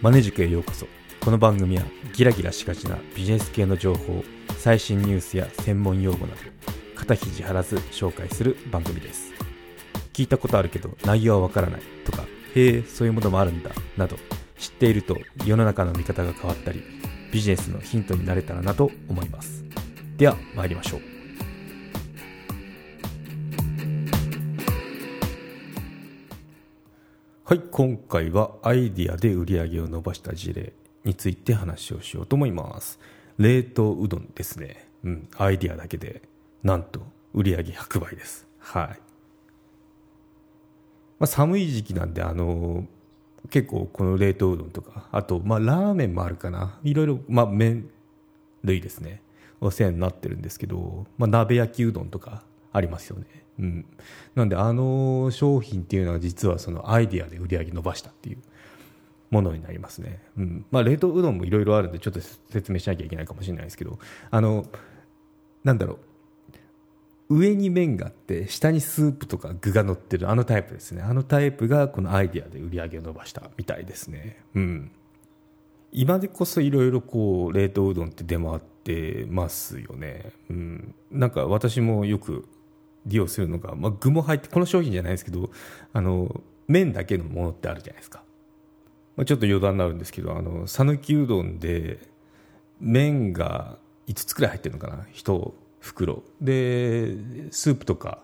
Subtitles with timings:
[0.00, 0.86] マネ塾へようこそ。
[1.20, 1.82] この番組は
[2.14, 4.22] ギラギラしがちなビジネス系の情報
[4.56, 6.40] 最新ニュースや専門用語など
[6.94, 9.32] 肩肘張らず紹介する番組です。
[10.12, 12.22] 聞いたことあるけど内容はわからないとか
[12.54, 14.16] へえそういうものもあるんだなど
[14.56, 16.80] 知っていると世の中の見方が変わったり
[17.32, 19.64] ビジネスのヒントになれたらなと思います。
[20.16, 21.17] では参りましょう。
[27.48, 33.00] はい今回はアイディアで売り上げを伸ばした事例について話をしようと思います。
[33.38, 34.86] 冷凍うどんですね。
[35.02, 36.20] うんアイディアだけで
[36.62, 37.00] なんと
[37.32, 38.46] 売り上げ100倍です。
[38.58, 38.88] はい、
[41.18, 42.84] まあ、寒い時期なんであの
[43.48, 46.78] 結構この冷凍うどんとかあとまあラーメンもあるかな。
[46.84, 47.88] いろいろまあ麺
[48.62, 49.22] 類ですね。
[49.62, 53.26] お世話になってるんですけど、まあ、鍋焼きうどんとかありますよね。
[53.58, 53.86] うん、
[54.34, 58.38] なんであの商品っていうのは実はそのアイディアで売り上げ伸ばしたっていう
[59.30, 60.64] ものになりますね、うん。
[60.70, 63.98] まあ、冷凍うどんもいろいろあるんでちょっと説明しなきゃいけないかもしれないですけど
[64.30, 64.66] あの
[65.64, 65.98] なんだろう。
[67.30, 71.02] 上に麺があって下にスープとか具が乗ってるあのタイプですね。
[71.02, 74.42] あのタイプがこのアイディアで売り上げを伸ばしたみたいですね。
[74.54, 74.90] うん。
[75.92, 82.46] 今でこそいろいろこう冷凍うどんって出回ってますよね、うん、なんか私もよく
[83.06, 85.50] 利用するのが、まあ、具も入ってこの商品じゃないですけど
[85.92, 88.22] あの麺だけのものってあるじゃないですか、
[89.16, 90.34] まあ、ちょっと余談になるんですけど
[90.66, 91.98] 讃岐うどんで
[92.80, 96.22] 麺が5つくらい入ってるのかな1袋。
[96.40, 97.16] で
[97.50, 98.18] スープとか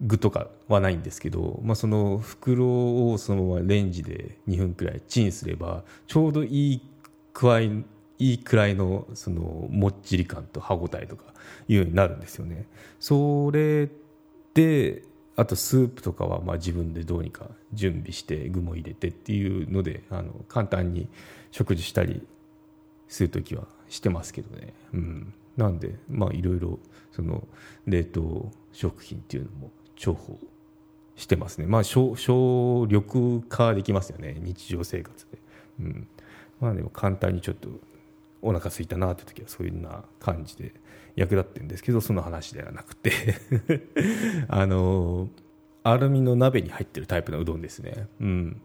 [0.00, 6.80] 具とかはないんですけど、まあ、その袋をそのままレンジで2分くらいチンすればちょうどいい
[7.32, 7.60] くら
[8.18, 11.24] いいくらいのそのもっちり感と歯ごたえとか
[11.68, 12.66] いうようになるんですよね。
[12.98, 13.88] それ
[14.54, 15.02] で
[15.36, 21.08] あとスープとかはまあ自分でどうにか準備して具も入れてっていうのであの簡単に
[21.52, 22.26] 食事したり
[23.06, 24.72] する時はしてますけどね。
[24.92, 26.80] うん、なんでまあいろいろ
[27.12, 27.46] その
[27.86, 30.36] 冷凍食品っていうのも重宝
[31.14, 31.66] してますね。
[31.66, 35.38] まあ省省力化できますよね日常生活で。
[35.80, 36.08] うん、
[36.60, 37.68] まあでも簡単にちょっと
[38.42, 40.72] お腹空いたなって時はそういうような感じで
[41.16, 43.12] 役立ってるんですけどその話ではなくて。
[44.48, 45.28] あの
[45.84, 48.60] アルミの鍋に入ってるタイプのうどんですね、うん、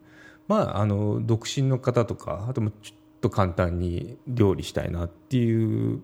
[0.48, 6.02] まああの独身の方とかあともちょっと簡単に料理したいなっていう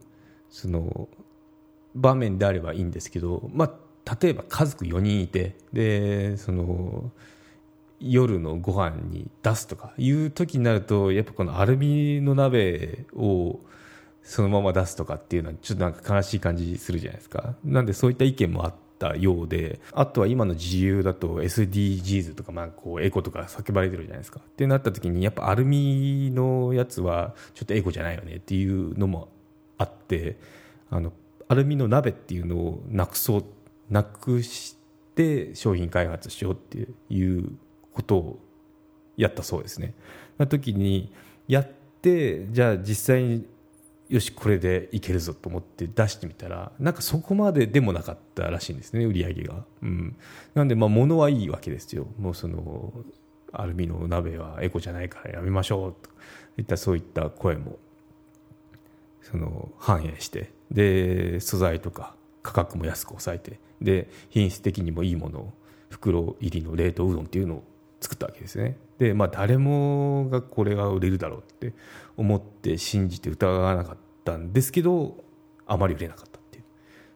[0.48, 1.08] その
[1.94, 3.66] 場面であればいいんですけど、ま
[4.06, 7.10] あ、例えば家族4人いてでその
[8.00, 13.60] 夜のご飯に出すとかいう時になるとやっぱこのアルミの鍋を
[14.22, 17.54] そのまま出すとかっていうのはちょっとなんか悲しい感じするじゃないですか。
[17.64, 24.40] なんでそういった意見もあったようであとは今の自由だと SDGs とかまあこうエコとか叫ばれてるじゃないですか。
[24.40, 29.28] ってなった時にやっぱアルミのやつはちょっとエコじゃないよねっていうのも
[29.78, 30.38] あって
[30.90, 31.12] あの
[31.48, 33.44] アルミの鍋っていうのをなくそう
[33.90, 34.76] なくし
[35.14, 37.50] て商品開発しようっていう
[37.92, 38.40] ことを
[39.16, 39.94] やったそうですね。
[40.38, 41.12] な時に
[41.48, 41.68] やっ
[42.02, 43.46] てじゃあ実際に
[44.08, 50.16] よしこれでいけるぞと思って出してみたらなんかそこまででもなかったらしいんですね売り上げが、うん、
[50.54, 52.06] なんでまあ物はいいわけですよ。
[52.18, 52.92] もうその
[53.52, 56.10] アルミの鍋はエコじゃないからやめましょうと
[56.58, 57.78] いったそういった声も
[59.22, 65.52] その反映してで素材とか価格も安く抑えてで品質的にもいいものを
[65.88, 67.64] 袋入りの冷凍うどんっていうのを
[68.00, 68.78] 作ったわけですね。
[68.98, 71.74] でまあ誰もがこれが売れるだろうって
[72.16, 75.24] 思って信じて疑わなかったんですけど
[75.66, 76.39] あまり売れなかった。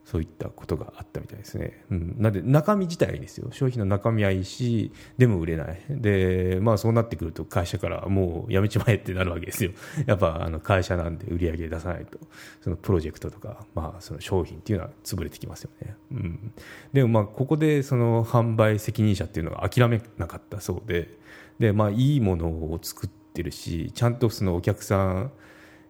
[0.04, 3.48] そういったことがあったみたいですね、うん、なんで中身自体ですよ。
[3.52, 5.80] 商品の中身はいいしでも売れない。
[5.88, 9.72] でまあそうなってくると会社からもうやめちまえってなるわけですよ。
[10.06, 12.18] やっぱあの会社なんで売り上げ出さないと。
[12.60, 16.52] そのプロジェクトとか、まあ、その商品っていうのは潰れてきますよね、うん、
[16.92, 21.18] でもまあここでその販売責任者っていうのが諦めなかったそうで
[21.58, 25.32] で、まあ、いいものを作ってってるしちゃんとそのお客さん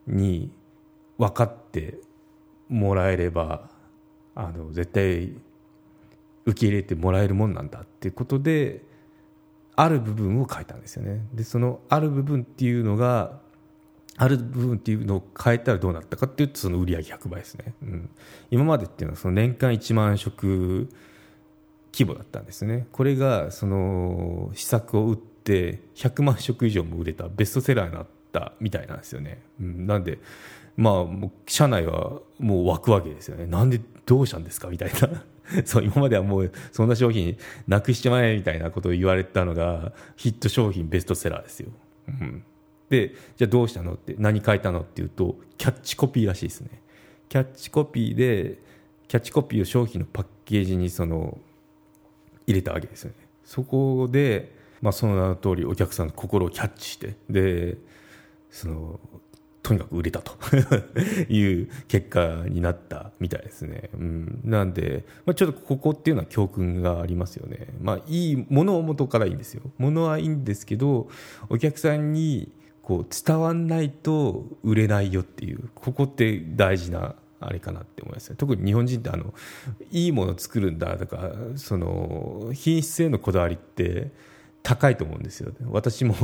[0.07, 0.51] に
[1.19, 1.99] 分かって
[2.71, 3.69] もらえれば
[4.35, 5.33] あの絶対
[6.47, 8.83] 受け入れてもらえるもんなんだっていうことで
[9.77, 11.27] ある部分を変えたんですよね。
[11.33, 13.41] でそのある部分っていうのが
[14.17, 18.11] ある部分っていうのを変えたらどうなったかっていうとその売り上げ100倍ですね、うん、
[18.51, 20.89] 今までっていうのはその年間1万食
[21.93, 22.87] 規模だったんですね。
[22.93, 30.19] これがその施策を打ってって100万食以上も売れたベストセラーになったみたいなんですよね、うん、なんで
[30.77, 33.47] まあ社内はもう湧くわけですよね。
[33.47, 35.25] なんでどうしたんですかみたいな。
[35.65, 37.37] そう今まではもうそんな商品
[37.69, 41.69] なくしちまえみたいなことを言われたのがヒット商品ベストセラーですよ、
[42.09, 42.43] うん、
[42.89, 46.71] でじゃあどうしたのって何書いたのっていうとキャッチコピーらしいですね。
[47.29, 48.59] キャッチコピーで
[49.09, 51.39] キャッチコピーを商品のパッケージにその
[52.47, 53.17] 入れたわけですよね。
[53.45, 57.77] そこで、まあ、その名の通りお客さんの心をキャッチしてで
[58.51, 59.01] その
[59.65, 60.35] とにかく売れたと
[61.33, 63.89] いう結果になったみたいですね。
[63.95, 67.69] うん、なんで、まあ、ちょっとここっていうのは教訓がありますよね。
[67.81, 69.63] まあ、いいものを元からいいんですよ。
[69.79, 71.09] ものはいいんですけど、
[71.49, 72.53] お客さんに
[72.83, 79.35] こう伝わんないと売れないよっていう、ここって大事なあれかなって思いますね特に日本人ってあの
[79.91, 84.11] いいものを作るんだとかその品質へのこだわりって
[84.63, 86.15] 高いと思うんですよね私も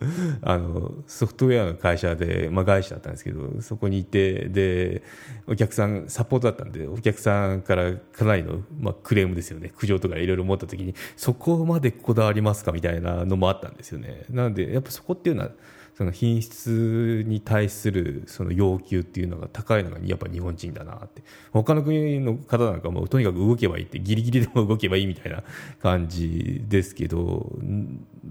[0.42, 5.02] あのソフトウェアの会社で、まあ、外資だったんですけどそこにいてで
[5.46, 9.72] お客さんサポートだったんでお客さんからかなりの、まあ、クレームですよね。
[9.76, 14.24] 苦情とかいろいろ持った時にそこまでこだわりますかみたいなのもあったんですよね。
[14.30, 15.50] なのでやっぱそこっていうのは
[15.94, 21.22] その品質に対するその要求っていうのが高いのがやっぱ日本人だなって。
[21.52, 25.42] 他の国の方なんかもとにかく動けばいいってギリギリでも動けばいいみたいな
[25.82, 27.52] 感じですけど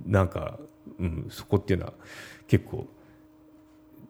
[0.07, 0.59] なんか
[0.99, 1.93] うん、そこっていうのは
[2.47, 2.87] 結構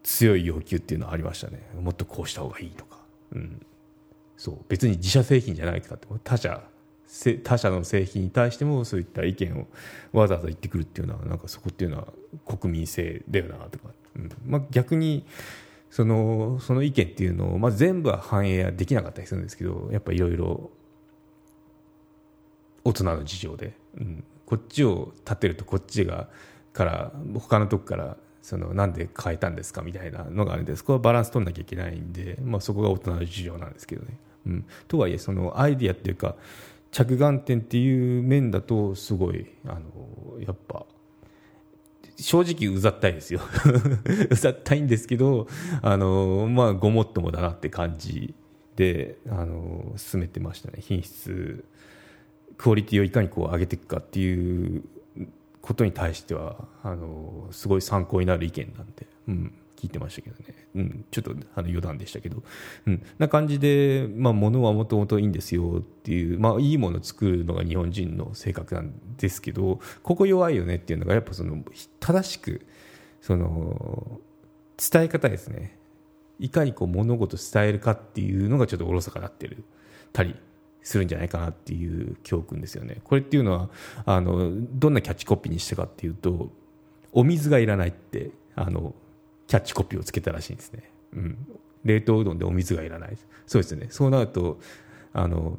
[0.02, 1.62] 強い要求っていうのはありましたね。
[1.80, 2.98] もっとこうした方がいいとか、
[3.32, 3.64] うん、
[4.36, 4.58] そう。
[4.68, 6.62] 別に自社製品じゃないかって他社
[7.42, 9.66] 他社の製品に対してもそういった意見を
[10.12, 12.06] わざわざ言ってくるっていうのはなんかそこっていうのは
[12.46, 14.30] 国民性だよなとか、うん。
[14.46, 15.26] まあ、逆に
[15.90, 20.70] そのその意見っていうのを、まあ、全部は反映できなかったりするんですけどやっぱいろいろ
[22.84, 26.28] 大人の事情で、うん、こっちを立てるとこっちが
[26.72, 34.18] から他のとこからそのなんで変えたんですかみたいなのがあるんでそこはバランス取らなきゃいけないんで、まあ、そこが大人の事情なんですけどね。
[34.46, 36.36] うん、とはいえそのアイディアっていうか
[36.90, 40.86] 着眼点っていう面だとすごいあのやっぱ
[42.16, 43.40] 正直うざったいですよ。
[44.30, 45.46] うざったいんですけど
[45.82, 48.34] あのまあごもっともだなって感じ
[48.76, 50.78] であの進めてましたね。
[50.80, 51.64] 品質
[52.56, 54.82] クオリティをいかにこう上げていくかっていう
[55.60, 62.42] ことに対してはあのすごい参考になる意見なんで、うん、聞いてましたけどね、うん、ちょっとあの余談でしたけど、
[62.86, 71.64] うん、な感じで、まあ、物はもともといいんですよっていう、まあ、いいものを作るのが日本人の性格なんですけどここ弱いよねっていうのがやっぱその
[71.98, 72.66] 正しく
[73.20, 74.20] その
[74.76, 75.78] 伝え方ですね。
[76.38, 79.64] いかにこう物事を伝えるかっていうのがちょっとおろそかになってる。
[80.12, 80.34] たり
[80.82, 83.00] するんじゃないかなっていう教訓ですよね。
[83.04, 83.68] これっていうのは
[84.06, 86.50] あのどんなキャッチコピーにしたかっていうと
[87.12, 88.94] お水がいらないってあの
[89.46, 90.90] キャッチコピーをつけたらしいんですね。
[91.14, 91.38] うん、
[91.84, 93.16] 冷凍うどんでお水がいらない。
[93.46, 93.88] そうですね。
[93.90, 94.58] そうなると
[95.12, 95.58] あの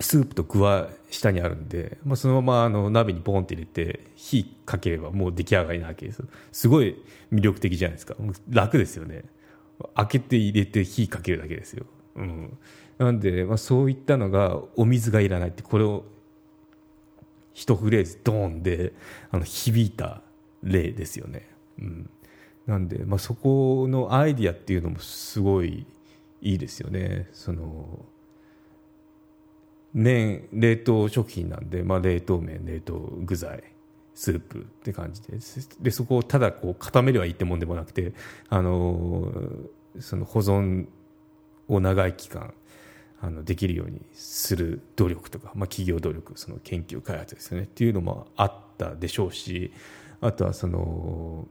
[0.00, 6.22] スープと具は下にあるんで、まあ、そのままあの鍋にポンって入れて火かければもう出来上がりなわけです
[6.52, 7.02] すごい
[7.32, 8.14] 魅力的じゃないですか。
[8.48, 9.24] 楽ですよね。
[9.94, 11.86] 開けて入れて火かけるだけですよ、
[12.16, 12.58] うん、
[12.98, 16.04] なんで、まあ、そういったのがお水がいらないってこれを
[17.54, 18.92] 一フレーズドーンで
[19.30, 20.20] あの響いた
[20.62, 21.48] 例ですよね。
[21.80, 22.10] うん、
[22.66, 25.86] なんで、まあ、そこのアイディアっていうのもすごい
[26.40, 27.28] いいですよね。
[27.32, 28.04] その
[29.94, 33.62] 麺冷凍食品なんで、まあ、冷凍麺冷凍具材
[34.14, 35.38] スープって感じで
[35.80, 38.12] でそこをただこう固めればいいってもんでもなくて
[38.48, 39.32] あの
[40.00, 40.86] その保存
[41.68, 42.52] を長い期間
[43.20, 49.72] あのできるようにする努力とか、まあ、企業努力その研究開発ですよねっていうのもあったでしょうし
[50.20, 51.48] あとはその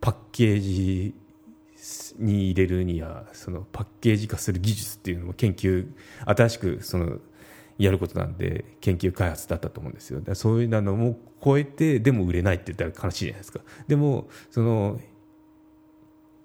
[0.00, 1.14] パッケージ
[2.18, 5.88] に入れるにはそのパッケージ化する技術っていうのも研究
[6.24, 7.18] 新しくその
[7.78, 10.20] やることなんで研究開発だったと思うんですよ。
[10.34, 13.60] そういうのも超えてでも売れないって言ったら悲しいじゃないですか。
[13.88, 15.00] でもその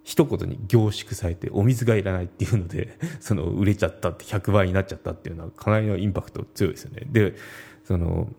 [0.08, 7.06] 一言に凝縮されてお水がいらないっていうので その売れちゃったって100倍になっちゃったっていうのはかなりのインパクト強いですよね。
[7.12, 7.36] で
[7.84, 8.30] その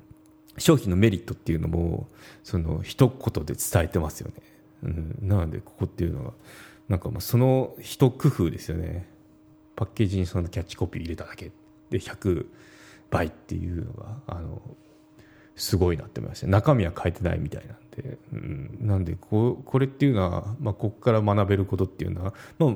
[0.57, 2.09] 商品のメリットっていうのも
[2.43, 4.35] その一言で伝えてますよね、
[4.83, 6.33] うん、なのでここっていうのは
[6.89, 9.07] なんかまあその一工夫ですよね。
[9.77, 11.53] パッケージにそのキャッチコピー入れただけ。
[11.91, 12.47] で100
[13.11, 14.63] 倍っていうのがあの
[15.59, 22.75] すごいなって思いました中身は変えてないみたいなんで、うん、なんでここれっていうのは、まあ、ここから学べることっていうのは、まあ、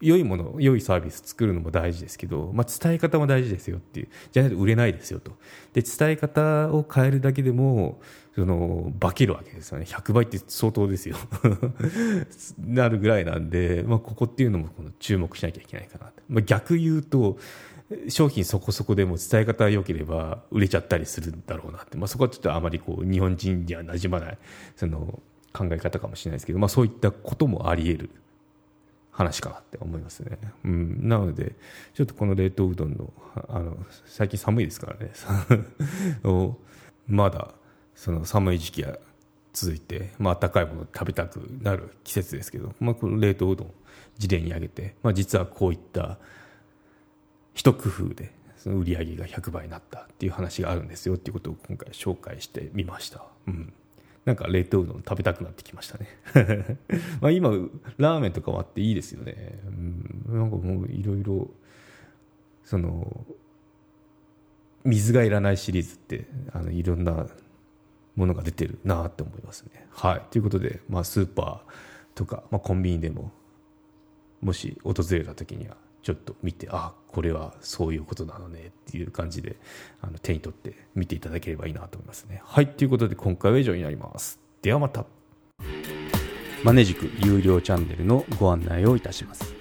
[0.00, 4.08] 良いもの良いサービス作るのも大事ですけど、まあ、伝え方も大事ですよっていう。
[4.30, 5.32] じゃないと売れないですよと。
[5.72, 8.00] で伝え方を変えるだけでも
[8.34, 9.86] その化けるわけですよね。
[9.88, 11.16] 100倍って相当ですよ。
[12.60, 14.68] なるぐらいなんで、まあ、ここっていうのも
[14.98, 17.38] 注目しなきゃいけないかなまあ、逆言うと
[18.08, 24.38] 商品そこそこでも伝え方が良ければ売れちゃったりするんだろうなって、まあ、そこはちょっとあまりこう日本人には馴染まない
[24.74, 25.20] その
[25.52, 28.10] 考え方かもしれないですけど、まあ、そういったこともあり得る
[29.12, 31.54] 話かなって思いますね、うん、なので
[31.94, 33.12] ちょっとこの冷凍うどんの
[33.48, 35.12] あの最近寒いですからね。
[37.08, 37.54] まだ
[37.94, 38.98] その寒い時期が
[39.52, 43.72] 続いて、まあ温かいものを食べたくなる季節ですけど、まあ、この冷凍うどん
[44.18, 46.18] 事例に挙げて、まあ、実はこういった
[47.56, 53.24] 一工夫でその売り上げが100倍になったっていう話があるんですよっていうことを今回紹介してみました。
[53.48, 53.72] うん。
[54.26, 56.08] なんか冷凍うどん食べたくなってきましたね。
[57.20, 57.50] まあ今
[57.96, 61.48] ラーメンとかもあっていいですよね、うん、なんかもういろいろ
[62.64, 63.24] その
[64.84, 67.26] 水がいらないシリーズってあのいろんな
[68.16, 69.86] ものが出てるなって思いますね。
[69.90, 70.22] はい。
[70.30, 73.30] ということで、まあ、スーパーとか、まあ、コンビニでも
[74.40, 79.56] もし訪れた時にはちょっと見てあこれはそういうことなのねっていう感じで
[80.00, 82.40] あの手に取って見ていただければいいなと思いますね。
[82.44, 84.38] はいということで今回は以上になります。
[84.62, 85.04] ではまた。
[86.62, 89.52] マネジク有料チャンネルのご案内をいたします。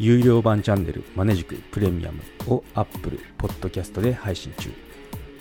[0.00, 4.72] 有料版チャンネルマネジクプレミアムを Apple Podcast で配信中。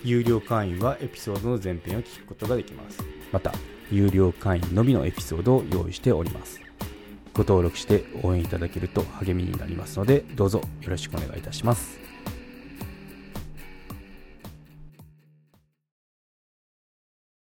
[0.03, 2.99] 有料会員はエピソードの前編を聞くことができます。
[3.31, 3.51] また
[3.89, 6.66] 有料会員のみのエピソードを用意しております。
[7.37, 12.06] ご登録して応援いただけると励みになりますのでどうぞよろしくお願いいたします。